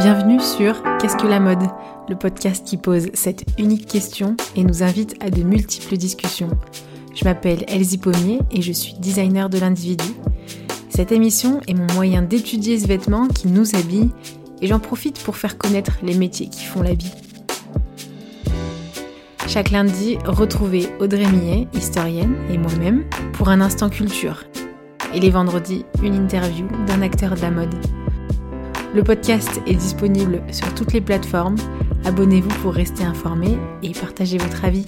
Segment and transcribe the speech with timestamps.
[0.00, 1.62] Bienvenue sur Qu'est-ce que la mode?
[2.08, 6.48] Le podcast qui pose cette unique question et nous invite à de multiples discussions.
[7.14, 10.06] Je m'appelle Elsie Pommier et je suis designer de l'individu.
[10.88, 14.08] Cette émission est mon moyen d'étudier ce vêtement qui nous habille
[14.62, 17.12] et j'en profite pour faire connaître les métiers qui font la vie.
[19.48, 23.04] Chaque lundi, retrouvez Audrey Millet, historienne, et moi-même
[23.34, 24.44] pour un instant culture.
[25.12, 27.74] Et les vendredis, une interview d'un acteur de la mode.
[28.92, 31.54] Le podcast est disponible sur toutes les plateformes.
[32.04, 34.84] Abonnez-vous pour rester informé et partager votre avis.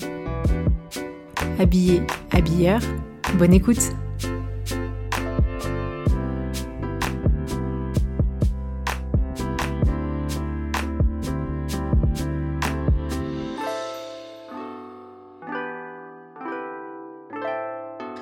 [1.61, 2.03] Habillé,
[2.33, 2.81] habilleur,
[3.39, 3.93] bonne écoute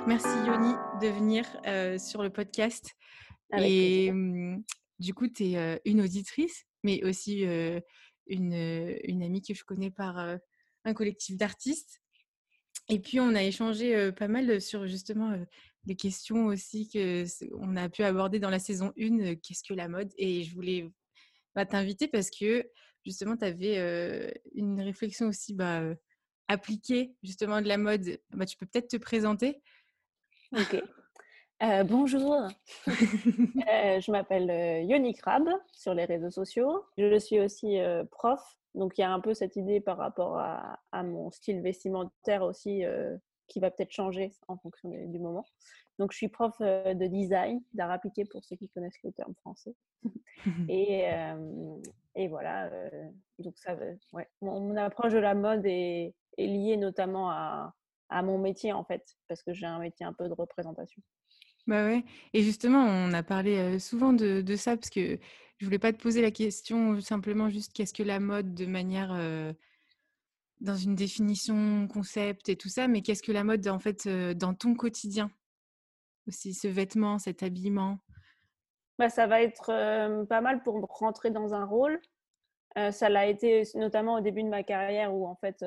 [0.06, 2.91] Merci Yoni de venir euh, sur le podcast.
[3.56, 4.12] et
[5.01, 7.43] du coup, tu es une auditrice, mais aussi
[8.27, 10.19] une, amie que je connais par
[10.84, 12.01] un collectif d'artistes.
[12.89, 15.37] Et puis, on a échangé pas mal sur justement
[15.87, 20.12] les questions aussi qu'on a pu aborder dans la saison 1, qu'est-ce que la mode?
[20.19, 20.91] Et je voulais
[21.55, 22.69] bah, t'inviter parce que
[23.05, 25.83] justement, tu avais une réflexion aussi bah,
[26.48, 28.20] appliquée justement de la mode.
[28.31, 29.62] Bah, tu peux peut-être te présenter?
[30.53, 30.83] Ok.
[31.62, 32.36] Euh, bonjour,
[32.89, 36.86] euh, je m'appelle euh, Yoni Krab sur les réseaux sociaux.
[36.97, 37.78] Je suis aussi
[38.11, 38.41] prof,
[38.75, 42.83] donc il y a un peu cette idée par rapport à, mon style vestimentaire aussi
[43.47, 45.44] qui va peut-être changer en fonction du moment.
[45.98, 49.74] Donc je suis prof de design, d'art appliqué pour ceux qui connaissent le terme français.
[50.70, 51.11] et,
[52.14, 52.70] et, voilà,
[53.39, 53.77] donc ça,
[54.14, 54.27] ouais.
[54.41, 57.74] mon, approche de la mode est, est liée notamment à,
[58.08, 61.02] à mon métier en fait, parce que j'ai un métier un peu de représentation.
[61.66, 62.05] Bah ouais.
[62.33, 65.19] Et justement, on a parlé souvent de, ça parce que
[65.58, 69.14] je voulais pas te poser la question simplement juste qu'est-ce que la mode de manière
[70.61, 74.55] dans une définition concept et tout ça, mais qu'est-ce que la mode en fait dans
[74.55, 75.30] ton quotidien?
[76.27, 77.98] Aussi, ce vêtement, cet habillement?
[78.98, 82.01] Bah, ça va être pas mal pour rentrer dans un rôle.
[82.90, 85.64] ça l'a été notamment au début de ma carrière où en fait,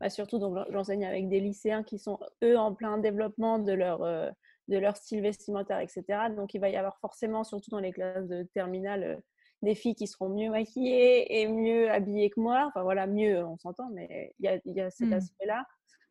[0.00, 4.34] bah, surtout j'enseigne avec des lycéens qui sont eux en plein développement de leur
[4.68, 6.02] de leur style vestimentaire, etc.
[6.34, 9.16] Donc, il va y avoir forcément, surtout dans les classes de terminale, euh,
[9.62, 12.66] des filles qui seront mieux maquillées et mieux habillées que moi.
[12.68, 15.12] Enfin, voilà, mieux, on s'entend, mais il y a, cet mmh.
[15.12, 15.64] aspect-là.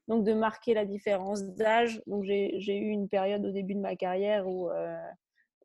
[0.07, 2.01] Donc, de marquer la différence d'âge.
[2.07, 4.97] Donc, j'ai eu une période au début de ma carrière où, euh,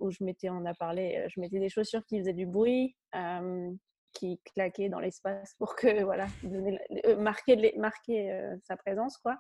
[0.01, 2.95] où je m'étais, on a parlé, euh, je mettais des chaussures qui faisaient du bruit,
[4.13, 6.27] qui claquaient dans l'espace pour que, voilà,
[7.19, 9.39] marquer, marquer sa présence, quoi.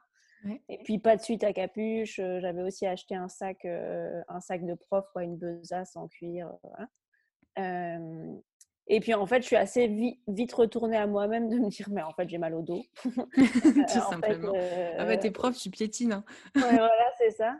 [0.68, 2.16] Et puis pas de suite à capuche.
[2.16, 6.50] J'avais aussi acheté un sac, un sac de prof, quoi, une besace en cuir.
[7.56, 12.02] et puis en fait, je suis assez vite retournée à moi-même de me dire, mais
[12.02, 12.82] en fait, j'ai mal au dos.
[13.34, 14.52] Tout simplement.
[14.98, 16.12] ah bah t'es prof, tu piétines.
[16.12, 16.24] Hein.
[16.54, 17.56] ouais, voilà, c'est ça.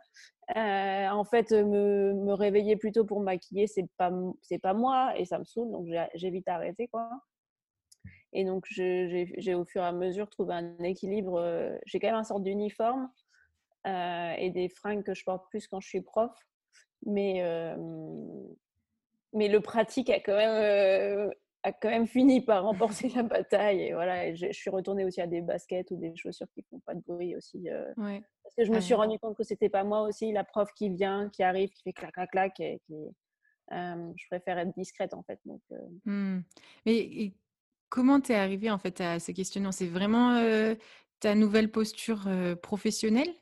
[1.12, 4.12] en fait, me, me, réveiller plutôt pour me maquiller, c'est pas,
[4.42, 7.10] c'est pas moi et ça me saoule, donc j'ai vite arrêté, quoi.
[8.32, 11.78] Et donc, j'ai au fur et à mesure trouvé un équilibre.
[11.86, 13.10] J'ai quand même un sorte d'uniforme
[13.86, 16.32] euh, et des fringues que je porte plus quand je suis prof.
[17.06, 17.42] Mais,
[19.32, 21.30] mais le pratique a quand, même,
[21.62, 23.82] a quand même fini par remporter la bataille.
[23.82, 26.94] Et voilà, je, suis retournée aussi à des baskets ou des chaussures qui font pas
[26.94, 27.66] de bruit aussi.
[27.96, 30.90] Parce que je me suis rendu compte que c'était pas moi aussi, la prof qui
[30.90, 32.60] vient, qui arrive, qui fait clac, clac, clac.
[32.60, 32.94] Et qui,
[33.70, 35.40] je préfère être discrète en fait.
[35.44, 35.62] Donc,
[36.04, 36.40] mmh.
[36.84, 37.32] Mais
[37.88, 40.40] Comment t'es arrivée en fait à ce questionnement C'est vraiment
[41.20, 42.28] ta nouvelle posture
[42.62, 43.32] professionnelle?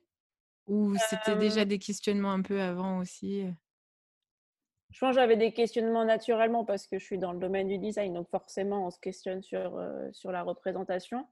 [0.66, 3.44] Ou c'était déjà des questionnements un peu avant aussi
[4.90, 7.78] Je pense que j'avais des questionnements naturellement parce que je suis dans le domaine du
[7.78, 9.80] design, donc forcément on se questionne sur,
[10.12, 11.26] sur la représentation.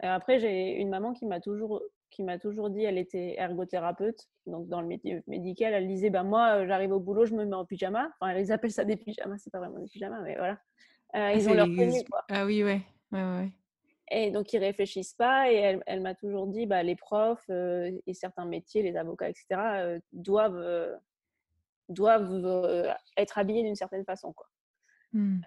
[0.00, 4.68] après, j'ai une maman qui m'a toujours, qui m'a toujours dit, elle était ergothérapeute, donc
[4.68, 7.64] dans le métier médical, elle disait, bah, moi j'arrive au boulot, je me mets en
[7.64, 8.10] pyjama.
[8.20, 10.58] Enfin, ils appellent ça des pyjamas, c'est pas vraiment des pyjamas, mais voilà.
[11.14, 12.04] Euh, ah, ils ont leur tenue.
[12.10, 12.24] Quoi.
[12.28, 12.80] Ah oui, ouais.
[13.12, 13.52] ouais, ouais.
[14.10, 15.50] Et donc, ils réfléchissent pas.
[15.50, 19.28] Et elle, elle m'a toujours dit, bah, les profs euh, et certains métiers, les avocats,
[19.28, 20.98] etc., euh, doivent,
[21.88, 24.32] doivent être habillés d'une certaine façon.
[24.32, 24.46] Quoi.
[25.12, 25.40] Mmh.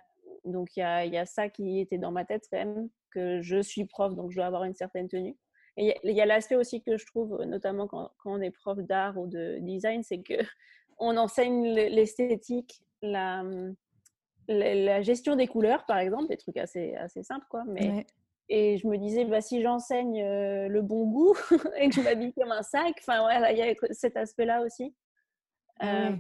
[0.46, 3.42] Donc, il y a, y a, ça qui était dans ma tête quand même, que
[3.42, 5.36] je suis prof, donc je dois avoir une certaine tenue.
[5.78, 8.78] Et il y a, l'aspect aussi que je trouve, notamment quand, quand on est prof
[8.80, 10.34] d'art ou de design, c'est que
[11.00, 13.44] on enseigne l'esthétique, la,
[14.48, 17.64] la, gestion des couleurs, par exemple, des trucs assez, assez simples, quoi.
[17.66, 18.06] Mais,
[18.50, 21.36] Et je me disais, bah, si j'enseigne euh, le bon goût
[21.78, 24.94] et que je m'habille comme un sac, enfin, voilà, il y a cet aspect-là aussi.
[25.80, 26.16] Ah euh,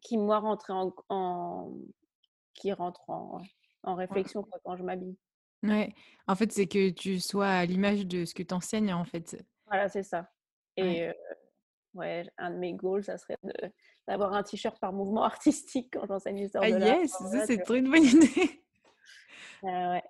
[0.00, 0.74] qui, moi, rentrait
[1.08, 1.72] en,
[2.54, 3.40] qui rentre en,
[3.82, 5.16] en réflexion quand je m'habille.
[5.62, 5.94] Ouais,
[6.26, 9.42] en fait, c'est que tu sois à l'image de ce que tu enseignes, en fait.
[9.66, 10.30] Voilà, c'est ça.
[10.76, 11.08] Et
[11.94, 12.24] ouais.
[12.36, 13.38] un de mes goals, ça serait
[14.06, 17.00] d'avoir un t-shirt par mouvement artistique quand j'enseigne l'histoire ah, de l'art.
[17.00, 18.62] yes, ça, c'est trop une bonne idée.
[19.62, 20.02] ouais.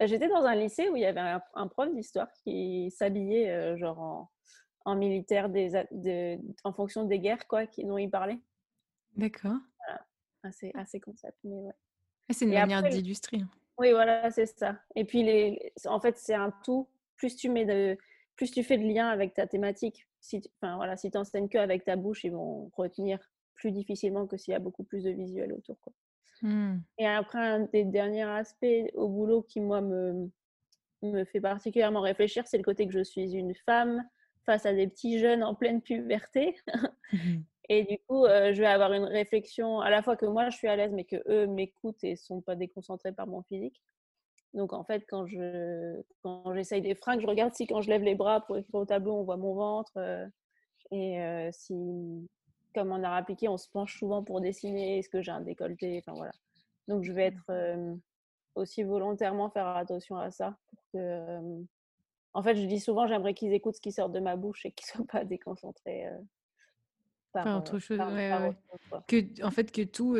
[0.00, 4.00] Bah, j'étais dans un lycée où il y avait un, prof d'histoire qui s'habillait genre
[4.00, 4.30] en,
[4.84, 8.40] en militaire des, en fonction des guerres quoi, qui, dont il parlait.
[9.14, 9.58] D'accord.
[9.86, 10.06] Voilà.
[10.44, 11.74] Assez, assez concept, mais ouais.
[12.28, 13.42] Ah, c'est une manière d'illustrer.
[13.78, 14.78] Oui, voilà, c'est ça.
[14.94, 16.88] Et puis, les, en fait, c'est un tout.
[17.16, 17.96] Plus tu, mets de,
[18.36, 21.58] plus tu fais de lien avec ta thématique, si tu enfin, voilà, si enseignes que
[21.58, 23.18] avec ta bouche, ils vont retenir
[23.62, 25.78] plus difficilement que s'il y a beaucoup plus de visuels autour.
[25.80, 25.92] Quoi.
[26.42, 26.80] Mmh.
[26.98, 30.28] Et après, un des derniers aspects au boulot qui, moi, me,
[31.02, 34.02] me fait particulièrement réfléchir, c'est le côté que je suis une femme
[34.44, 36.56] face à des petits jeunes en pleine puberté.
[37.68, 40.56] Et du coup, euh, je vais avoir une réflexion à la fois que moi, je
[40.56, 43.80] suis à l'aise, mais que eux m'écoutent et sont pas déconcentrés par mon physique.
[44.54, 48.02] Donc, en fait, quand je quand j'essaye des fringues, je regarde si quand je lève
[48.02, 49.92] les bras pour écrire au tableau, on voit mon ventre.
[49.96, 50.26] Euh,
[50.90, 52.28] et euh, si,
[52.72, 55.98] comme en art appliqué, on se penche souvent pour dessiner, est-ce que j'ai un décolleté
[55.98, 56.32] Enfin, voilà.
[56.88, 57.52] Donc, je vais être
[58.54, 61.64] aussi volontairement faire attention à ça pour que
[62.34, 64.72] en fait, je dis souvent, j'aimerais qu'ils écoutent ce qui sort de ma bouche et
[64.72, 66.18] qu'ils ne soient pas déconcentrés euh,
[67.32, 67.98] par, autre chose.
[69.06, 70.16] Que, en fait, que tout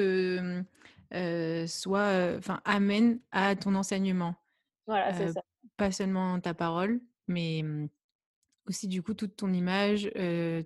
[1.69, 4.35] soit, enfin, amène à ton enseignement.
[4.87, 5.43] Voilà, c'est ça.
[5.77, 7.89] Pas seulement ta parole, mais mmh,
[8.67, 10.11] aussi du coup toute ton image,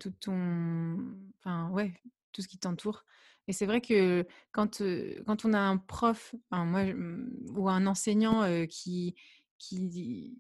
[0.00, 0.99] tout ton,
[1.46, 1.93] enfin ouais,
[2.32, 3.04] tout ce qui t'entoure.
[3.48, 4.82] Et c'est vrai que quand,
[5.25, 9.14] quand on a un prof, moi, mmh, ou un enseignant qui,
[9.58, 10.37] qui,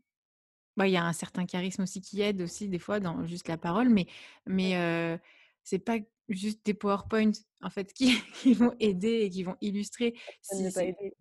[0.76, 3.48] bah, il y a un certain charisme aussi qui aide aussi des fois dans juste
[3.48, 4.06] la parole, mais,
[4.44, 5.20] mais
[5.62, 5.98] c'est pas
[6.28, 7.30] juste des PowerPoint
[7.62, 10.14] en fait qui, qui, vont aider et qui vont illustrer.
[10.42, 11.14] Ça ne pas aider,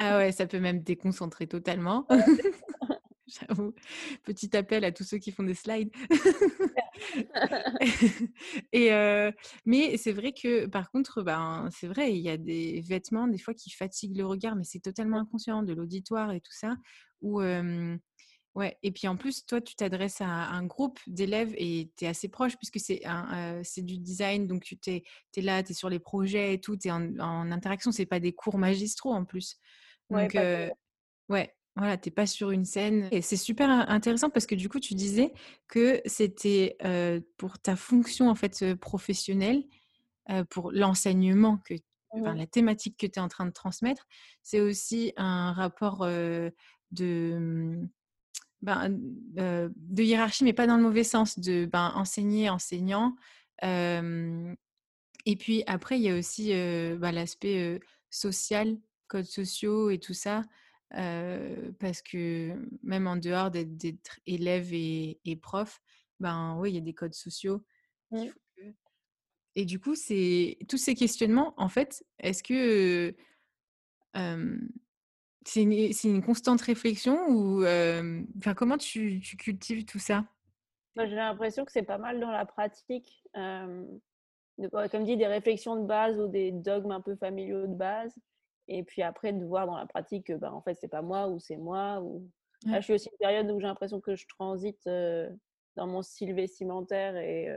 [0.00, 2.06] ah ouais, ça peut même déconcentrer totalement.
[3.26, 3.74] J'avoue.
[4.22, 5.90] Petit appel à tous ceux qui font des slides.
[8.72, 8.90] et
[9.64, 13.38] mais c'est vrai que par contre, ben, c'est vrai, il y a des vêtements des
[13.38, 16.76] fois qui fatiguent le regard, mais c'est totalement inconscient de l'auditoire et tout ça.
[17.22, 17.40] Où,
[18.54, 22.08] Ouais, et puis en plus, toi, tu t'adresses à un groupe d'élèves et tu es
[22.08, 25.02] assez proche puisque c'est du design, donc tu es,
[25.36, 28.06] es, là, tu es sur les projets et tout, tu es en, en interaction, c'est
[28.06, 29.58] pas des cours magistraux en plus.
[30.08, 30.72] Donc, ouais,
[31.28, 33.08] ouais voilà, tu n'es pas sur une scène.
[33.10, 35.32] Et c'est super intéressant parce que du coup, tu disais
[35.68, 36.76] que c'était
[37.36, 39.64] pour ta fonction en fait professionnelle,
[40.50, 41.74] pour l'enseignement que
[42.16, 44.06] Enfin, la thématique que tu es en train de transmettre,
[44.42, 46.52] c'est aussi un rapport de,
[47.38, 47.88] mmh,
[48.62, 53.16] ben, de hiérarchie, mais pas dans le mauvais sens, de ben, enseigner, enseignant.
[53.62, 57.80] et puis après, il y a aussi ben, l'aspect
[58.10, 58.76] social,
[59.08, 60.42] codes sociaux et tout ça,
[60.90, 65.80] parce que même en dehors d'être élève et, et, prof,
[66.20, 67.64] ben oui, il y a des codes sociaux.
[69.56, 73.14] Et du coup, c'est tous ces questionnements, en fait, est-ce que
[75.44, 77.62] c'est une, constante réflexion ou
[78.38, 80.24] enfin, comment tu, cultives tout ça?
[80.96, 83.24] J'ai l'impression que c'est pas mal dans la pratique.
[83.34, 88.14] comme dit, des réflexions de base ou des dogmes un peu familiaux de base.
[88.68, 91.28] Et puis après, de voir dans la pratique que bah, en fait, c'est pas moi
[91.28, 92.00] ou c'est moi.
[92.00, 92.28] Ou...
[92.66, 94.88] Là, je suis aussi une période où j'ai l'impression que je transite
[95.76, 97.16] dans mon style vestimentaire.
[97.16, 97.48] Et,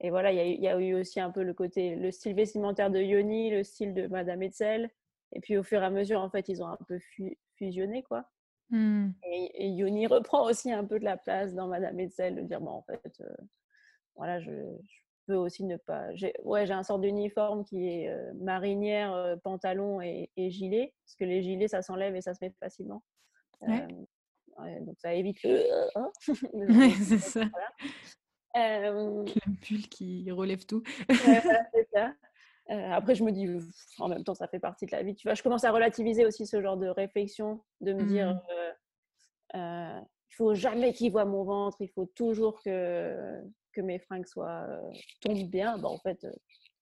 [0.00, 3.00] et voilà, il y, a eu aussi un peu le côté, le style vestimentaire de
[3.00, 4.90] Yoni, le style de Madame Etzel.
[5.32, 6.98] Et puis au fur et à mesure, en fait, ils ont un peu
[7.56, 8.30] fusionné, quoi.
[8.70, 9.10] Mmh.
[9.24, 12.70] Et, Yoni reprend aussi un peu de la place dans Madame Etzel, de dire, bon,
[12.70, 13.34] en fait, euh,
[14.16, 14.52] voilà, je,
[15.26, 16.14] peux aussi ne pas.
[16.14, 21.16] J'ai, ouais, j'ai un sort d'uniforme qui est euh, marinière, euh, pantalon et, gilet, parce
[21.16, 23.02] que les gilets, ça s'enlève et ça se met facilement.
[23.60, 25.64] donc ça évite le.
[25.96, 26.10] Hein,
[27.02, 27.44] c'est ça.
[28.54, 28.92] Voilà.
[29.68, 30.82] bulle qui relève tout.
[31.08, 32.12] c'est ça.
[32.70, 33.46] Euh, après, je me dis,
[33.98, 35.14] en même temps, ça fait partie de la vie.
[35.14, 38.40] Tu vois, je commence à relativiser aussi ce genre de réflexion, de me dire, mmh.
[38.50, 38.72] euh,
[39.56, 40.00] euh,
[40.30, 43.42] il faut jamais qu'il voit mon ventre, il faut toujours que,
[43.74, 44.66] que mes fringues soient
[45.20, 45.78] tombent bien.
[45.78, 46.26] Bah, en fait,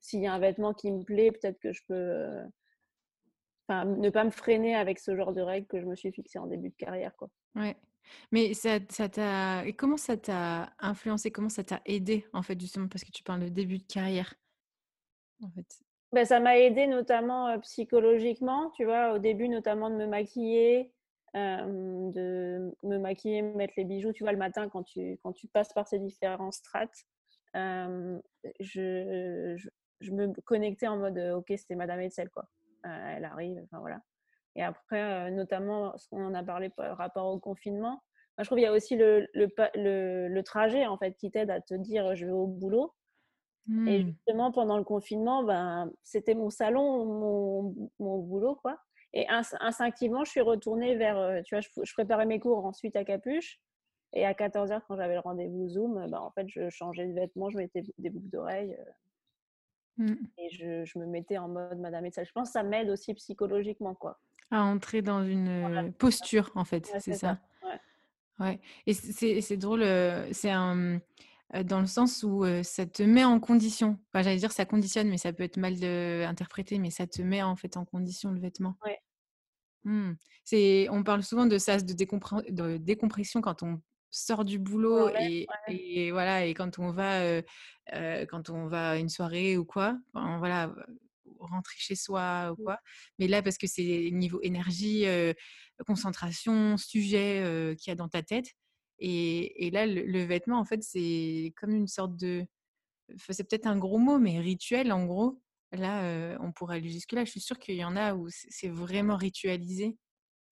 [0.00, 2.28] s'il y a un vêtement qui me plaît, peut-être que je peux,
[3.68, 6.38] enfin, ne pas me freiner avec ce genre de règles que je me suis fixées
[6.38, 7.28] en début de carrière, quoi.
[7.54, 7.76] Ouais.
[8.32, 12.60] Mais ça, ça t'a, et comment ça t'a influencé, comment ça t'a aidé en fait
[12.60, 14.34] justement parce que tu parles de début de carrière
[15.50, 15.84] fait?
[16.12, 20.92] Ben, Ça m'a aidé notamment psychologiquement, tu vois, au début notamment de me maquiller,
[21.34, 25.72] de me maquiller, mettre les bijoux, tu vois, le matin quand tu, quand tu passes
[25.72, 27.06] par ces différents strates,
[27.54, 28.20] je,
[30.00, 32.44] je, me connectais en mode ok, c'était Madame Etzel, quoi.
[32.84, 34.00] elle arrive, enfin voilà.
[34.56, 38.02] Et après, notamment, ce qu'on en a parlé par rapport au confinement,
[38.38, 41.60] je trouve qu'il y a aussi le, le, le, trajet en fait qui t'aide à
[41.60, 42.94] te dire je vais au boulot.
[43.68, 44.06] Et mmh.
[44.06, 48.76] justement, pendant le confinement, ben, c'était mon salon, mon, mon, boulot, quoi.
[49.14, 53.60] Et instinctivement, je suis retournée vers, tu vois, je, préparais mes cours ensuite à Capuche.
[54.14, 57.50] Et à 14h, quand j'avais le rendez-vous Zoom, ben, en fait, je changeais de vêtements,
[57.50, 58.76] je mettais des boucles d'oreilles.
[59.98, 60.14] Mmh.
[60.38, 63.12] Et je, je, me mettais en mode Madame ça Je pense que ça m'aide aussi
[63.14, 64.18] psychologiquement, quoi.
[64.50, 67.38] À entrer dans une posture, en fait, c'est ça.
[68.38, 68.60] Ouais.
[68.86, 69.84] Et c'est drôle,
[70.32, 71.00] c'est un
[71.64, 73.98] dans le sens où ça te met en condition.
[74.08, 75.74] Enfin, j'allais dire ça conditionne, mais ça peut être mal
[76.24, 78.76] interprété, mais ça te met en fait en condition le vêtement.
[78.84, 78.98] Ouais.
[79.84, 80.12] Mmh.
[80.44, 83.80] C'est, on parle souvent de ça, de, de, décompression quand on
[84.10, 87.42] sort du boulot et, et, voilà et quand on va
[88.28, 90.72] quand on va à une soirée ou quoi, voilà
[91.38, 92.64] rentrer chez soi ou mmh.
[92.64, 92.78] quoi.
[93.18, 95.04] Mais là parce que c'est niveau énergie,
[95.86, 98.52] concentration, sujet qu'il y a dans ta tête
[99.04, 102.46] et, là, le, vêtement, en fait, c'est comme une sorte de.
[103.30, 105.40] c'est peut-être un gros mot, mais rituel, en gros.
[105.72, 107.24] Là, on pourrait aller jusque-là.
[107.24, 109.96] Je suis sûre qu'il y en a où c'est vraiment ritualisé.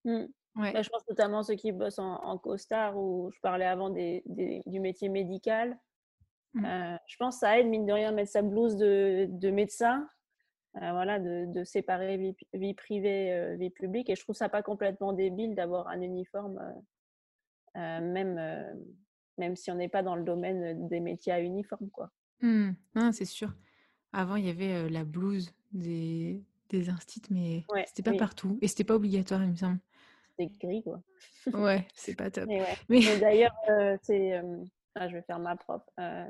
[0.05, 0.25] Mmh.
[0.57, 0.73] Ouais.
[0.73, 4.25] Bah, je pense notamment ceux qui bossent en, costard, où je parlais avant des,
[4.67, 5.79] du métier médical.
[6.55, 6.97] Mmh.
[7.07, 10.09] je pense que ça aide, mine de rien, mettre sa blouse de, de médecin.
[10.75, 14.11] voilà, de, de séparer vie, vie privée, vie publique.
[14.11, 16.81] Et je trouve ça pas complètement débile d'avoir un uniforme euh,
[17.75, 18.73] même, euh,
[19.39, 21.91] même si on n'est pas dans le domaine des métiers à uniforme.
[21.91, 22.11] Quoi.
[22.41, 22.73] Mmh.
[23.13, 23.55] c'est sûr.
[24.13, 28.59] Avant, il y avait euh, la blouse des, des instits, mais c'était pas partout.
[28.61, 29.79] Et c'était pas obligatoire, il me semble.
[30.31, 31.01] C'était gris, quoi.
[31.55, 32.49] ouais, c'est pas top.
[32.49, 32.65] Mais,
[33.21, 33.55] d'ailleurs,
[34.03, 34.43] c'est.
[34.97, 35.89] Ah, je vais faire ma propre.
[35.97, 36.27] ah,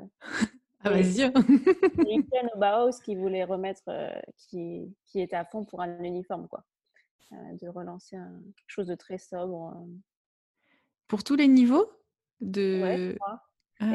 [0.83, 1.25] vas-y.
[2.55, 3.83] Au Bauhaus qui voulait remettre,
[4.37, 6.63] qui, qui était à fond pour un uniforme, quoi.
[7.31, 9.75] de relancer quelque chose de très sobre.
[11.11, 11.91] Pour tous les niveaux
[12.39, 13.17] de...
[13.19, 13.41] Ah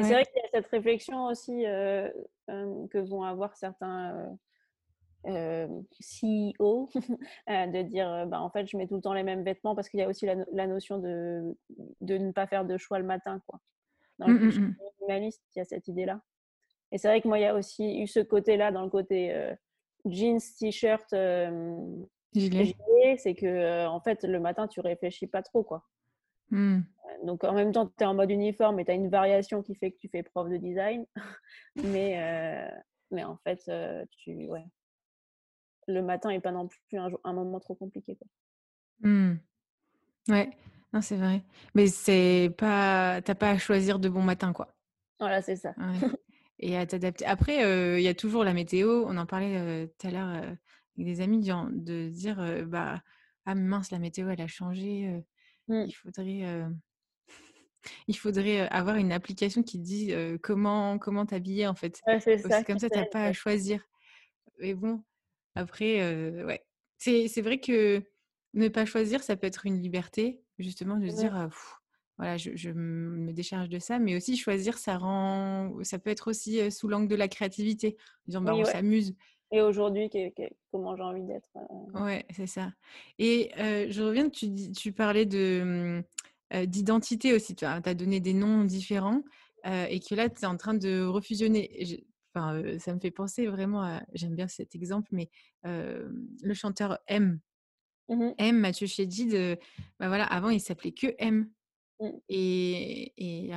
[0.03, 2.07] c'est vrai qu'il y a cette réflexion aussi euh,
[2.51, 4.37] euh, que vont avoir certains
[5.25, 5.67] euh,
[5.99, 6.91] CEO
[7.47, 9.99] de dire bah, en fait, je mets tout le temps les mêmes vêtements parce qu'il
[9.99, 11.57] y a aussi la, notion de,
[12.01, 13.41] de ne pas faire de choix le matin.
[13.47, 13.59] Quoi.
[14.19, 14.75] Dans le mmh, mmh, mmh.
[14.99, 16.21] minimaliste, il y a cette idée-là.
[16.91, 19.35] Et c'est vrai que moi, il y a aussi eu ce côté-là dans le côté
[20.05, 21.07] jeans, t-shirt.
[21.09, 21.79] C'est
[23.33, 25.63] que en fait, le matin, tu réfléchis pas trop.
[25.63, 25.83] quoi.
[27.23, 29.75] Donc en même temps, tu es en mode uniforme et tu as une variation qui
[29.75, 31.05] fait que tu fais prof de design.
[31.75, 32.69] mais, euh,
[33.11, 34.65] mais en fait, euh, tu, ouais.
[35.87, 38.15] le matin n'est pas non plus un, un, moment trop compliqué.
[38.15, 38.27] Quoi.
[39.09, 39.37] Mmh.
[40.29, 40.49] Ouais,
[40.93, 41.43] non, c'est vrai.
[41.75, 44.75] Mais c'est pas, t'as pas à choisir de bon matin, quoi.
[45.19, 45.73] Voilà, c'est ça.
[46.59, 47.25] Et à t'adapter.
[47.25, 49.05] Après, il y a toujours la météo.
[49.07, 50.57] On en parlait tout à l'heure avec
[50.97, 53.03] des amis, de dire, bah,
[53.45, 55.23] ah mince, la météo, elle a changé.
[55.67, 55.83] Mmh.
[55.87, 56.65] Il faudrait,
[58.07, 62.01] il faudrait avoir une application qui dit comment comment t'habiller en fait.
[62.19, 63.81] c'est ça, comme ça, tu n'as pas à choisir.
[64.59, 65.03] Mais bon,
[65.55, 66.63] après, ouais.
[66.97, 68.03] C'est vrai que
[68.53, 71.49] ne pas choisir, ça peut être une liberté, justement, de se dire,
[72.17, 76.27] voilà, je, je, me décharge de ça, mais aussi choisir, ça rend, ça peut être
[76.27, 79.15] aussi sous l'angle de la créativité, en disant, bah, on s'amuse.
[79.51, 80.09] Et aujourd'hui,
[80.71, 81.49] comment j'ai envie d'être.
[81.55, 82.71] Euh ouais, c'est ça.
[83.19, 86.03] Et je reviens, tu, tu parlais de, mmh,
[86.65, 87.55] d'identité aussi.
[87.55, 89.23] Tu as, donné des noms différents
[89.65, 92.05] et que là, tu es en train de refusionner.
[92.33, 94.01] Enfin, ça me fait penser vraiment à.
[94.13, 95.29] J'aime bien cet exemple, mais
[95.63, 97.39] le chanteur M.
[98.09, 99.59] Mmh M, Mathieu Chédid,
[99.99, 101.49] bah voilà, avant, il s'appelait que M.
[101.99, 102.09] Mmh.
[102.29, 103.51] Et, et,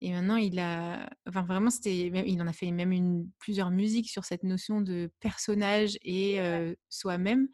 [0.00, 1.10] et, maintenant, il a.
[1.26, 2.06] Enfin, vraiment, c'était.
[2.26, 6.38] Il en a fait même une, plusieurs musiques sur cette notion de personnage et
[6.88, 7.48] soi-même.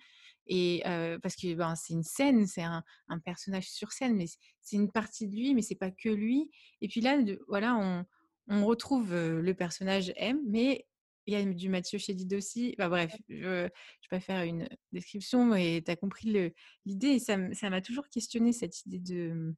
[0.46, 0.82] Et
[1.22, 4.26] parce que ben, c'est une scène, c'est un, un, personnage sur scène, mais
[4.60, 6.50] c'est une partie de lui, mais c'est pas que lui.
[6.80, 7.18] Et puis là,
[7.48, 8.04] voilà, on,
[8.48, 10.86] on retrouve le personnage M, mais
[11.26, 12.74] il y a du Mathieu Chédid aussi.
[12.78, 13.70] Enfin, bref, je ne vais
[14.10, 16.52] pas faire une description, mais tu as compris
[16.84, 17.18] l'idée.
[17.18, 19.54] Ça m'a toujours questionné cette idée de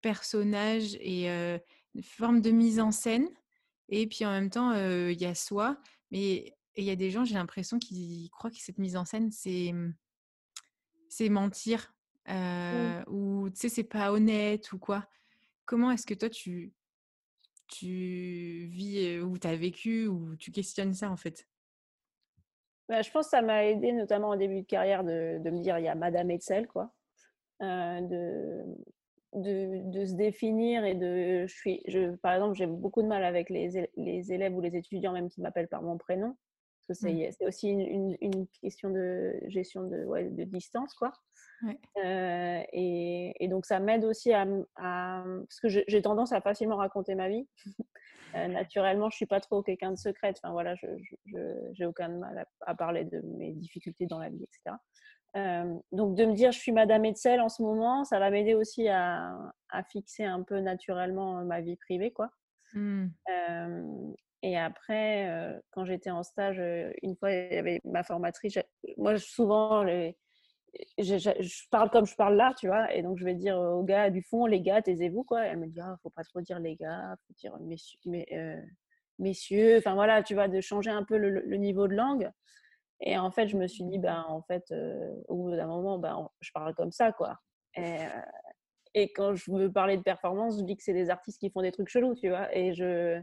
[0.00, 3.28] personnage et une forme de mise en scène.
[3.88, 5.76] Et puis en même temps, il y a soi.
[6.10, 9.30] Mais il y a des gens, j'ai l'impression, qui croient que cette mise en scène,
[9.30, 9.94] c'est mmh,
[11.12, 11.94] c'est mentir.
[13.08, 15.06] Ou tu sais, c'est pas honnête ou quoi.
[15.66, 16.72] Comment est-ce que toi, tu,
[17.68, 21.46] tu vis ou tu as vécu ou tu questionnes ça en fait?
[22.88, 25.60] Bah, Je pense que ça m'a aidé, notamment au début de carrière, de, de me
[25.60, 26.92] dire il y a Madame Etzel, quoi.
[27.60, 28.64] de,
[29.34, 31.46] de, se définir et de.
[31.46, 34.76] Je suis, je, par exemple, j'ai beaucoup de mal avec les, les, élèves ou les
[34.76, 36.36] étudiants même qui m'appellent par mon prénom.
[36.86, 37.46] Parce que c'est mmh.
[37.46, 41.12] aussi une, une, question de gestion de, ouais, de distance, quoi.
[42.02, 44.46] et, et, donc, ça m'aide aussi à,
[44.76, 47.46] à Parce que j'ai tendance à facilement raconter ma vie.
[48.34, 50.40] naturellement, je suis pas trop quelqu'un de secrète.
[50.42, 50.86] Enfin, voilà, je
[51.78, 54.76] n'ai aucun mal à, parler de mes difficultés dans la vie, etc.
[55.92, 58.88] donc, de me dire je suis Madame Etzel en ce moment, ça va m'aider aussi
[58.88, 59.34] à,
[59.70, 62.30] à, fixer un peu naturellement ma vie privée, quoi.
[62.74, 63.08] Mmh.
[64.42, 66.60] Et après, quand j'étais en stage,
[67.02, 68.58] une fois, il y avait ma formatrice.
[68.96, 70.16] Moi, souvent, les,
[70.98, 74.10] je, parle comme je parle là, tu vois, et donc je vais dire aux gars
[74.10, 75.44] du fond, les gars, taisez-vous, quoi.
[75.44, 78.26] elle me dit, ah, faut pas trop dire les gars, faut dire messieurs, mais,
[79.18, 82.30] messieurs, enfin voilà, tu vois, de changer un peu le, niveau de langue.
[83.00, 84.72] Et en fait, je me suis dit, ben, en fait,
[85.28, 87.38] au bout d'un moment, ben, je parle comme ça, quoi.
[87.76, 87.98] Et,
[88.94, 91.62] et, quand je veux parler de performance, je dis que c'est des artistes qui font
[91.62, 93.20] des trucs chelous, tu vois, et je.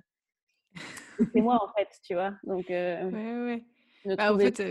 [1.33, 2.33] c'est moi, en fait, tu vois?
[2.43, 3.65] Donc, ouais, ouais.
[4.15, 4.61] Bah, en fait,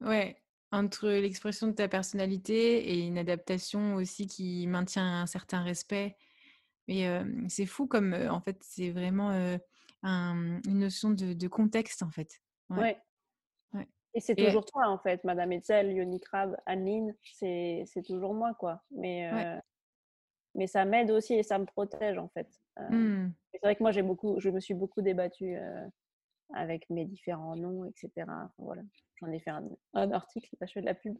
[0.00, 0.36] ouais
[0.72, 6.16] entre l'expression de ta personnalité et une adaptation aussi qui maintient un certain respect.
[6.88, 7.06] Mais
[7.48, 9.30] c'est fou comme, en fait, c'est vraiment
[10.02, 12.40] une notion de, contexte, en fait.
[12.68, 12.98] Ouais.
[13.74, 13.88] ouais.
[14.14, 18.82] Et c'est toujours toi, en fait, Madame Etzel, Yoni Krab, Anne c'est toujours moi, quoi.
[18.90, 19.30] Mais,
[20.54, 22.48] mais ça m'aide aussi et ça me protège, en fait.
[22.88, 23.32] Mmh.
[23.52, 25.56] C'est vrai que moi, j'ai beaucoup, je me suis beaucoup débattue
[26.54, 28.26] avec mes différents noms, etc.
[28.58, 28.82] voilà.
[29.20, 31.16] J'en ai fait un, article, je fais de la pub.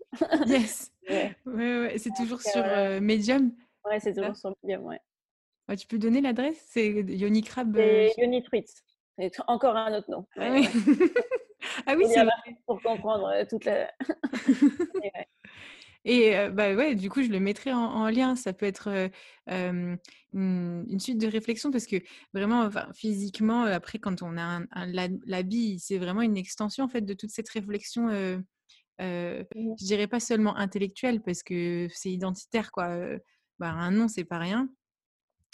[0.47, 0.91] yes.
[1.11, 1.37] ouais.
[1.45, 3.53] Ouais, C'est toujours sur euh, Medium.
[3.85, 5.77] Ouais, c'est toujours sur Medium, ouais.
[5.77, 6.63] tu peux donner l'adresse?
[6.69, 7.77] C'est Yoni Crab.
[7.77, 8.83] Euh, Yoni Truitz.
[9.19, 10.27] C'est encore un autre nom.
[10.37, 10.67] Ah oui,
[11.87, 13.93] ah c'est pour comprendre euh, toute la.
[16.05, 18.35] Et bah ouais, du coup, je le mettrai en, lien.
[18.37, 19.11] Ça peut être
[19.47, 19.99] une,
[20.99, 21.97] suite de réflexion parce que
[22.33, 24.87] vraiment, enfin, physiquement, après, quand on a un,
[25.27, 28.09] l'habit, c'est vraiment une extension en fait de toute cette réflexion.
[28.09, 28.45] Mmh
[29.03, 32.99] je dirais pas seulement intellectuelle parce que c'est identitaire quoi.
[33.59, 34.69] Bah, un nom, c'est pas rien.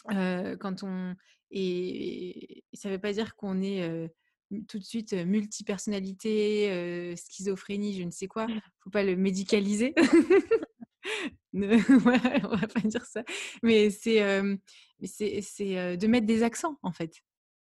[0.08, 1.14] quand on
[1.50, 4.10] et, ça veut pas dire qu'on est
[4.68, 8.46] tout de suite multipersonnalité, schizophrénie, je ne sais quoi.
[8.46, 8.60] Mmh.
[8.80, 9.94] Faut pas le médicaliser.
[11.52, 11.76] ne,
[12.46, 13.22] on va pas dire ça.
[13.62, 17.22] Mais c'est de mettre des accents en fait.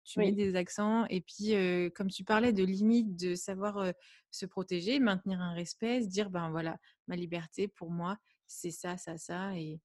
[0.06, 1.54] Tu mets des accents et puis
[1.94, 3.92] comme tu parlais de limite, de savoir
[4.30, 8.96] se protéger, maintenir un respect, se dire ben voilà ma liberté pour moi c'est ça
[8.96, 9.80] ça ça et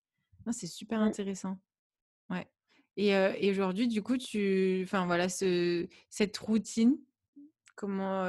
[0.51, 1.59] c'est super intéressant.
[2.29, 2.47] Ouais.
[3.01, 6.97] Et, aujourd'hui, du coup, tu, enfin voilà, ce, cette routine,
[7.75, 8.25] comment,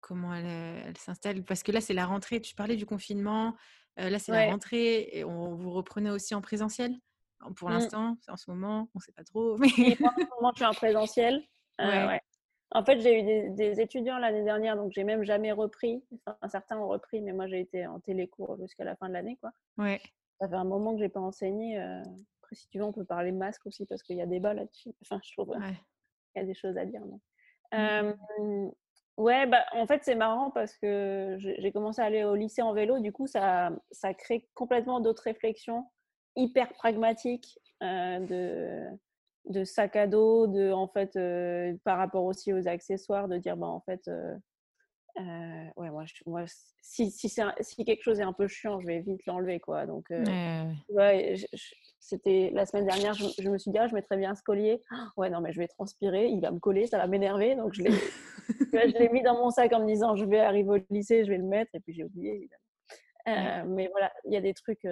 [0.00, 1.44] comment elle, s'installe?
[1.44, 2.40] Parce que là, c'est la rentrée.
[2.40, 3.54] Tu parlais du confinement.
[3.96, 5.08] là, c'est la rentrée.
[5.12, 6.94] Et on vous reprenez aussi en présentiel?
[7.56, 7.72] Pour mmh.
[7.72, 9.56] l'instant, en ce moment, on ne sait pas trop.
[9.58, 9.68] Mais...
[9.68, 11.42] en ce moment, je suis en présentiel.
[12.74, 16.02] En fait, j'ai eu des, étudiants l'année dernière, donc j'ai même jamais repris.
[16.26, 19.36] Enfin, certains ont repris, mais moi, j'ai été en télécours jusqu'à la fin de l'année,
[19.40, 19.52] quoi.
[19.76, 20.00] Ouais.
[20.40, 21.78] Ça fait un moment que j'ai pas enseigné
[22.52, 24.90] si tu veux, on peut parler masque aussi parce qu'il y a débat là-dessus.
[25.02, 25.76] Enfin, je trouve qu'il
[26.36, 27.02] y a des choses à dire.
[27.72, 28.68] Mmh.
[29.16, 32.72] ouais, bah, en fait, c'est marrant parce que j'ai commencé à aller au lycée en
[32.72, 32.98] vélo.
[33.00, 35.86] Du coup, ça, ça crée complètement d'autres réflexions
[36.36, 38.86] hyper pragmatiques de,
[39.46, 41.18] de sac à dos, de, en fait,
[41.84, 44.08] par rapport aussi aux accessoires, de dire, bah, en fait,
[45.18, 46.44] euh, ouais, moi, moi
[46.80, 49.86] si, si, si, quelque chose est un peu chiant, je vais vite l'enlever, quoi.
[49.86, 51.34] Donc, euh, ouais,
[52.00, 54.80] c'était la semaine dernière, je, me suis dit, ah, je mettrais bien ce collier.
[55.16, 57.54] ouais, non, mais je vais transpirer, il va me coller, ça va m'énerver.
[57.56, 61.24] Donc, je l'ai mis dans mon sac en me disant, je vais arriver au lycée,
[61.24, 61.70] je vais le mettre.
[61.74, 62.58] Et puis, j'ai oublié, évidemment.
[63.28, 64.86] Euh, mais voilà, il y a des trucs.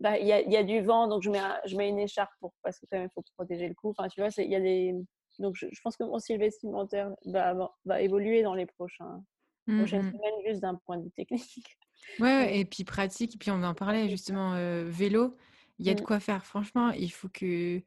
[0.00, 2.32] Bah, il y, a, y, a, du vent, donc je mets, je mets une écharpe
[2.40, 3.90] pour, parce que quand même, il faut protéger le cou.
[3.90, 4.96] Enfin, tu vois, il y a des
[5.42, 9.22] donc, je, pense que mon style vestimentaire va, va, évoluer dans les prochains,
[9.66, 11.76] mmh prochaines semaines, juste d'un point de vue technique.
[12.20, 13.34] Ouais, et puis pratique.
[13.34, 15.36] Et puis, on en parlait justement, euh, vélo.
[15.78, 16.04] Il y a de mmh.
[16.04, 16.46] quoi faire.
[16.46, 17.82] Franchement, il faut que.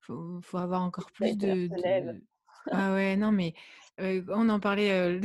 [0.00, 1.68] Faut, faut avoir encore plus de,
[2.70, 3.54] Ah ouais, non, mais
[4.00, 5.20] euh, on en parlait euh,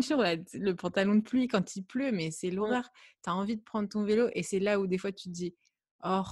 [0.00, 0.18] sur
[0.54, 2.90] le pantalon de pluie quand il pleut, mais c'est l'horreur.
[3.22, 5.34] Tu as envie de prendre ton vélo et c'est là où des fois tu te
[5.34, 5.54] dis,
[6.04, 6.22] oh,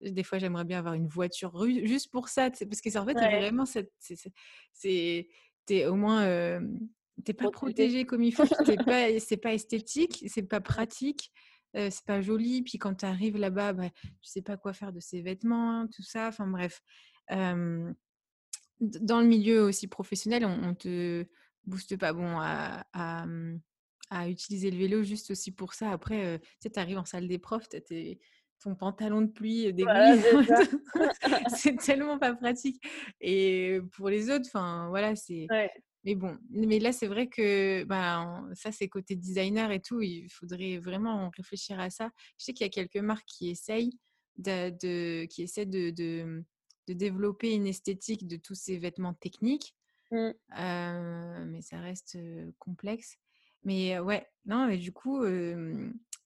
[0.00, 1.52] des fois, j'aimerais bien avoir une voiture
[1.84, 5.28] juste pour ça, parce que en fait, vraiment, c'est,
[5.66, 6.60] t'es au moins,
[7.24, 8.46] t'es pas protégé comme il faut,
[8.84, 11.32] pas, c'est pas esthétique, c'est pas pratique,
[11.74, 12.62] c'est pas joli.
[12.62, 16.02] Puis quand tu arrives là-bas, bah, tu sais pas quoi faire de ces vêtements, tout
[16.02, 16.28] ça.
[16.28, 16.82] Enfin bref,
[17.28, 21.26] dans le milieu aussi professionnel, on, te
[21.64, 22.86] booste pas bon à,
[24.10, 25.92] à, utiliser le vélo juste aussi pour ça.
[25.92, 28.18] Après, tu sais, arrives en salle des profs, t'es
[28.60, 30.24] ton pantalon de pluie dégueulasse.
[31.56, 32.82] c'est tellement pas pratique.
[33.20, 35.46] Et pour les autres, enfin voilà, c'est
[36.04, 40.00] Mais bon, mais là, c'est vrai que ben, ça, c'est côté designer et tout.
[40.00, 42.10] Il faudrait vraiment réfléchir à ça.
[42.38, 43.98] Je sais qu'il y a quelques marques qui essayent
[44.36, 46.44] de, de qui essaient de, de,
[46.88, 49.74] de, développer une esthétique de tous ces vêtements techniques.
[50.10, 50.30] Mmh.
[50.58, 52.18] Euh, mais ça reste
[52.58, 53.16] complexe.
[53.62, 55.22] Mais ouais, non, mais du coup,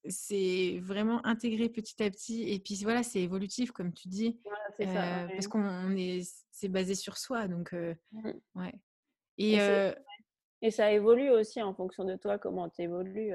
[0.09, 2.51] c'est vraiment intégré petit à petit.
[2.51, 4.39] Et puis voilà, c'est évolutif, comme tu dis.
[4.45, 5.29] Voilà, ça.
[5.29, 7.49] Parce qu'on est, c'est basé sur soi.
[7.49, 8.33] Donc, mmh.
[8.57, 8.73] ouais.
[9.39, 9.59] Et,
[10.63, 13.33] et, ça évolue aussi en fonction de toi, comment tu évolues.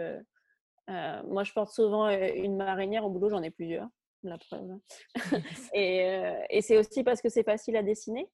[0.88, 3.88] moi, je porte souvent une marinière au boulot, j'en ai plusieurs,
[4.23, 4.77] la preuve.
[5.73, 8.29] Et, et c'est aussi parce que c'est facile à dessiner.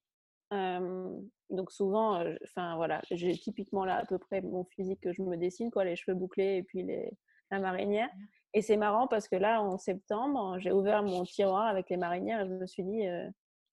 [0.50, 5.36] donc souvent, enfin voilà, j'ai typiquement là à peu près mon physique que je me
[5.36, 7.10] dessine, quoi, les cheveux bouclés et puis les,
[7.50, 8.10] la marinière.
[8.54, 12.40] Et c'est marrant parce que là, en septembre, j'ai ouvert mon tiroir avec les marinières
[12.40, 13.02] et je me suis dit,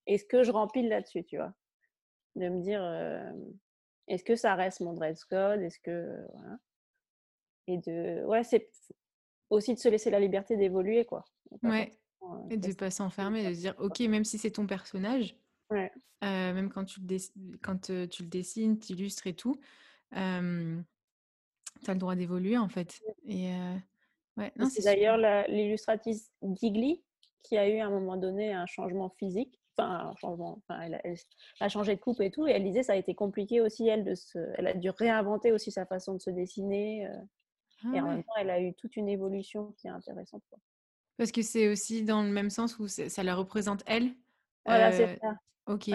[0.08, 1.54] est-ce que je remplis là-dessus, tu vois?
[2.36, 2.84] De me dire,
[4.08, 5.62] est-ce que ça reste mon dress code?
[5.62, 6.18] Est-ce que.
[6.34, 6.58] Voilà.
[7.68, 8.26] Et de.
[8.26, 8.70] Ouais, c'est
[9.50, 11.24] aussi de se laisser la liberté d'évoluer, quoi.
[11.62, 11.92] Ouais.
[12.50, 15.36] Et de ne pas s'enfermer, de se dire, OK, même si c'est ton personnage,
[15.70, 15.92] ouais.
[16.24, 19.60] euh, même quand tu le, quand, tu le dessines, tu illustres et tout,
[20.16, 20.82] euh,
[21.84, 23.02] tu as le droit d'évoluer, en fait.
[23.26, 23.76] Et euh,
[24.38, 27.04] ouais, c'est d'ailleurs l'illustratrice Gigli
[27.44, 31.02] qui a eu à un moment donné un changement physique enfin, changement, enfin, elle,
[31.60, 34.04] a changé de coupe et tout, et elle disait ça a été compliqué aussi, elle,
[34.04, 38.06] de se, elle a dû réinventer aussi sa façon de se dessiner, euh, et en
[38.06, 40.44] ah même temps, elle a eu toute une évolution qui est intéressante.
[40.50, 40.60] Quoi.
[41.18, 44.14] Parce que c'est aussi dans le même sens où ça la représente elle
[44.66, 45.36] Voilà, c'est ça.
[45.68, 45.90] Ok.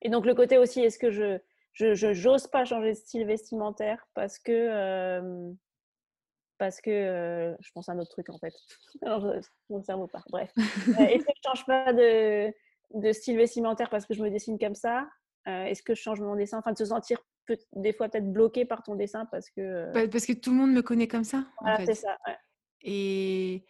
[0.00, 1.40] Et donc, le côté aussi, est-ce que je
[1.78, 5.52] je j'ose pas changer de style vestimentaire parce que euh,
[6.58, 8.52] parce que je pense à un autre truc en fait.
[9.02, 9.32] Alors,
[9.70, 10.24] mon cerveau part.
[10.30, 10.50] Bref.
[10.56, 12.52] est-ce que je change pas de
[12.94, 15.08] de style vestimentaire parce que je me dessine comme ça?
[15.48, 16.58] Euh, Est-ce que je change mon dessin?
[16.58, 19.60] Enfin, de se sentir peut des fois peut-être bloqué par ton dessin parce que.
[19.60, 21.46] Euh parce que tout le monde me connaît comme ça.
[21.60, 22.18] Voilà, c'est ça.
[22.82, 23.64] Et,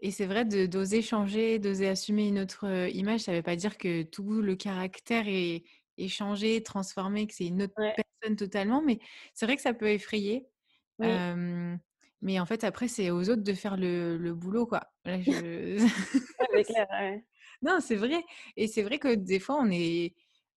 [0.00, 3.56] et c'est vrai d'oser changer, d'oser assumer une autre euh, image, ça ne veut pas
[3.56, 5.64] dire que tout le caractère est,
[6.04, 8.98] est changé, transformé, que c'est une autre personne totalement, mais
[9.34, 10.46] c'est vrai que ça peut effrayer.
[10.98, 14.82] mais en fait, après, c'est aux autres de faire le, le boulot, quoi.
[15.04, 15.78] Là, je...
[16.54, 17.24] c'est clair, ouais.
[17.62, 18.22] Non, c'est vrai.
[18.56, 20.14] Et c'est vrai que des fois, on est.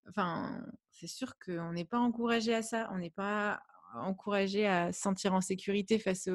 [0.10, 2.90] Enfin, c'est sûr qu'on n'est pas encouragé à ça.
[2.92, 3.60] On n'est pas
[3.96, 6.28] encouragé à se sentir en sécurité face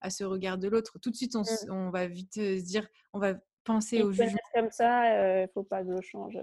[0.00, 0.98] à ce regard de l'autre.
[0.98, 1.90] Tout de suite, on, mmh.
[1.90, 4.38] va vite se dire, on va penser au jugement.
[4.54, 6.38] comme ça, il ne faut pas que je change.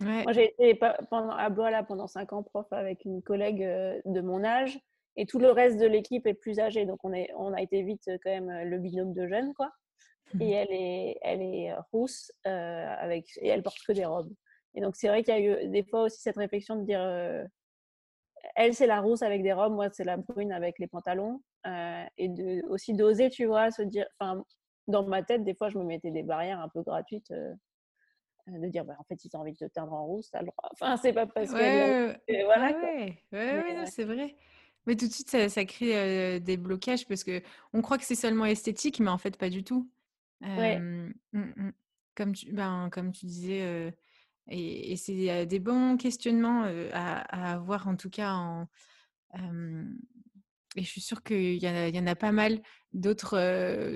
[0.00, 0.22] Ouais.
[0.24, 4.44] Moi, j'ai été pendant, à Blois pendant cinq ans prof avec une collègue de mon
[4.44, 4.78] âge
[5.16, 6.86] et tout le reste de l'équipe est plus âgé.
[6.86, 9.70] Donc, on, est, on a été vite quand même le binôme de jeunes, quoi
[10.34, 14.32] et mmh elle est, elle est rousse euh, avec, et elle porte que des robes.
[14.74, 17.00] Et donc, c'est vrai qu'il y a eu des fois aussi cette réflexion de dire
[17.00, 17.44] euh,
[18.54, 21.42] elle, c'est la rousse avec des robes, moi, c'est la brune avec les pantalons.
[21.66, 24.44] Euh, et de, aussi d'oser, tu vois, se dire, enfin,
[24.86, 27.32] dans ma tête, des fois, je me mettais des barrières un peu gratuites.
[28.46, 30.46] De dire, bah, en fait, tu as envie de te teindre en rousse, t'as le
[30.46, 30.68] droit.
[30.72, 31.54] Enfin, c'est pas parce que.
[32.44, 32.72] Voilà.
[32.80, 34.36] Ouais, ouais, c'est vrai.
[34.86, 38.14] Mais tout de suite, ça, ça crée des blocages parce que on croit que c'est
[38.14, 39.88] seulement esthétique, mais en fait, pas du tout.
[40.40, 41.70] Mmh, mmh.
[42.14, 43.92] Comme, tu, ben, comme tu disais,
[44.48, 48.32] et, c'est des bons questionnements à, avoir en tout cas.
[48.32, 48.66] En,
[50.76, 52.60] et je suis sûre qu'il y, y, en a pas mal
[52.92, 53.36] d'autres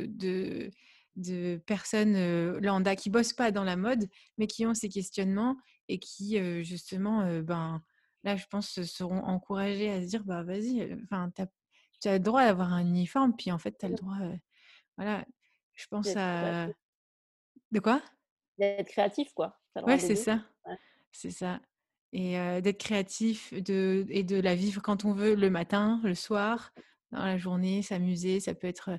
[0.07, 0.71] de,
[1.17, 5.57] de personnes lambda qui bossent pas dans la mode, mais qui ont ces questionnements
[5.89, 7.83] et qui justement, ben,
[8.25, 11.31] là, je pense, seront encouragés à se dire, bah vas-y, enfin,
[12.01, 14.19] tu as le droit d'avoir un uniforme, puis en fait, tu as le droit,
[14.97, 15.25] voilà,
[15.75, 16.69] je pense à.
[17.71, 18.03] De quoi?
[18.59, 19.59] D'être créatif, quoi.
[19.85, 20.45] Ouais, c'est ça.
[21.13, 21.61] C'est ça.
[22.13, 26.73] Et d'être créatif de, et de la vivre quand on veut, le matin, le soir,
[27.11, 28.39] dans la journée, s'amuser.
[28.41, 28.99] Ça peut être.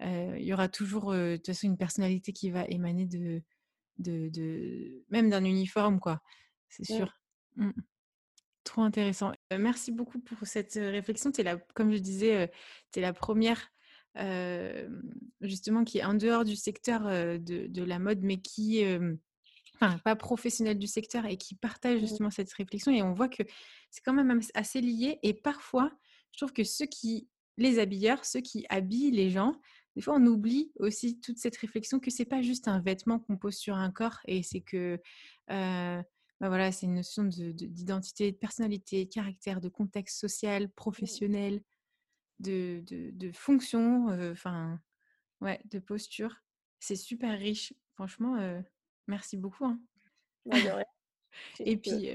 [0.00, 3.42] Il y aura toujours, de toute façon, une personnalité qui va émaner de.
[3.98, 6.20] de, de même d'un uniforme, quoi.
[6.68, 7.12] C'est sûr.
[7.56, 7.70] Mmh.
[8.64, 9.32] Trop intéressant.
[9.50, 11.30] merci beaucoup pour cette réflexion.
[11.38, 12.50] Es la, comme je disais,
[12.92, 13.70] tu es la première
[15.40, 18.84] justement qui est en dehors du secteur de, la mode, mais qui,
[19.74, 22.92] enfin, pas professionnel du secteur et qui partage justement cette réflexion.
[22.92, 23.42] Et on voit que
[23.90, 25.18] c'est quand même assez lié.
[25.22, 25.90] Et parfois,
[26.32, 29.54] je trouve que ceux qui, les habilleurs, ceux qui habillent les gens,
[29.96, 33.36] des fois, on oublie aussi toute cette réflexion que c'est pas juste un vêtement qu'on
[33.36, 35.00] pose sur un corps et c'est que
[35.48, 40.70] bah voilà, c'est une notion d'identité, de, de, personnalité, de caractère, de contexte social, mmh.
[40.70, 41.62] professionnel
[42.40, 44.80] de, de, fonction, enfin,
[45.40, 46.34] ouais, de posture.
[46.80, 47.72] C'est super riche.
[47.94, 48.62] Franchement,
[49.06, 49.64] merci beaucoup.
[49.64, 49.80] Hein.
[51.60, 52.10] Et puis.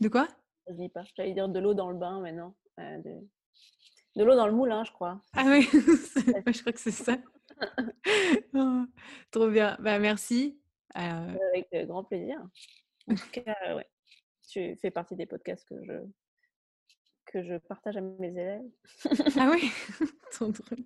[0.00, 0.28] de quoi?
[0.70, 1.04] Dit pas.
[1.16, 2.22] J'allais dire de l'eau dans le bain,
[2.78, 3.28] de,
[4.16, 5.20] de l'eau dans le moulin, je crois.
[5.34, 7.16] Ah oui, je crois que c'est ça.
[8.54, 8.84] Oh,
[9.30, 9.76] trop bien.
[9.80, 10.58] Bah, merci.
[10.94, 12.38] Avec grand plaisir.
[13.06, 13.86] En tout cas, ouais.
[14.48, 15.92] Tu fais partie des podcasts que je,
[17.26, 18.62] que je partage à mes élèves.
[19.38, 19.70] ah oui,
[20.32, 20.84] trop drôle.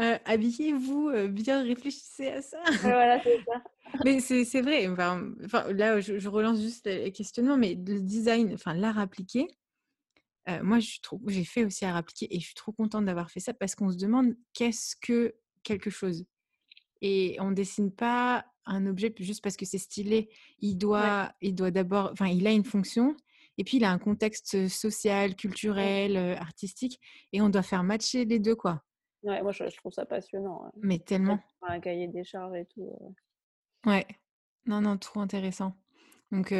[0.00, 2.58] Euh, habillez-vous euh, bien, réfléchissez à ça.
[2.82, 3.62] voilà, c'est ça.
[4.04, 4.88] mais c'est vrai.
[4.88, 5.32] Enfin,
[5.70, 9.48] là, je, relance juste le questionnement, mais le design, enfin l'art appliqué,
[10.48, 13.54] euh, moi, j'ai fait aussi art appliqué et je suis trop contente d'avoir fait ça
[13.54, 16.24] parce qu'on se demande qu'est-ce que quelque chose.
[17.00, 20.30] Et on dessine pas un objet juste parce que c'est stylé.
[20.58, 23.16] Il doit, il doit d'abord, enfin, il a une fonction
[23.58, 27.00] et puis il a un contexte social, culturel, artistique
[27.32, 28.82] et on doit faire matcher les deux, quoi.
[29.22, 30.72] Ouais, moi je, trouve ça passionnant.
[30.76, 31.38] Mais tellement.
[31.62, 32.90] Un cahier des charges et tout.
[33.86, 34.06] Ouais.
[34.66, 35.76] Non, non, trop intéressant.
[36.32, 36.52] Donc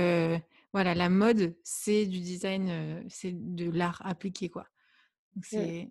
[0.73, 4.67] voilà, la mode, c'est du design, c'est de l'art appliqué, quoi.
[5.43, 5.91] C'est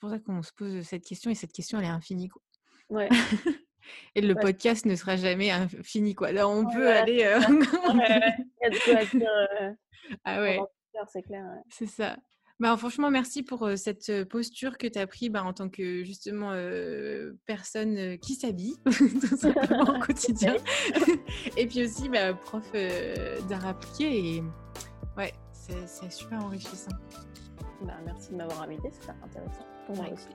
[0.00, 2.42] pour ça qu'on se pose cette question et cette question, elle est infinie, quoi.
[2.88, 3.08] Ouais.
[4.14, 5.50] et le podcast ne sera jamais
[5.82, 6.32] fini, quoi.
[6.32, 7.14] Là, on peut aller.
[7.18, 9.76] Il y a de quoi dire.
[10.24, 10.60] ah ouais.
[11.12, 11.44] C'est clair.
[11.68, 12.16] C'est ça.
[12.58, 16.52] Bah, franchement, merci pour cette posture que tu as pris bah, en tant que justement
[17.44, 20.56] personne qui s'habille tout simplement au quotidien.
[21.56, 22.64] et puis aussi bah, prof
[23.48, 24.36] d'art appliqué.
[24.36, 24.42] Et
[25.16, 26.96] ouais, c'est super enrichissant.
[27.82, 30.28] Bah, merci de m'avoir invité, c'est intéressant pour moi aussi.